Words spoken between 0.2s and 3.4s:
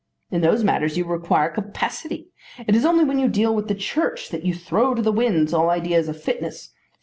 In those matters you require capacity. It is only when you